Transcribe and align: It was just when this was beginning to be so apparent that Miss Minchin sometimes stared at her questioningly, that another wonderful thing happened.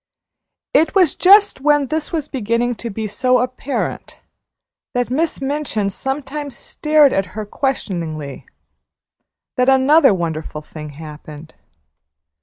It 0.73 0.95
was 0.95 1.13
just 1.13 1.61
when 1.61 1.85
this 1.85 2.11
was 2.11 2.27
beginning 2.27 2.73
to 2.81 2.89
be 2.89 3.05
so 3.05 3.37
apparent 3.37 4.17
that 4.95 5.11
Miss 5.11 5.39
Minchin 5.41 5.91
sometimes 5.91 6.57
stared 6.57 7.13
at 7.13 7.27
her 7.37 7.45
questioningly, 7.45 8.47
that 9.57 9.69
another 9.69 10.11
wonderful 10.11 10.61
thing 10.63 10.93
happened. 10.93 11.53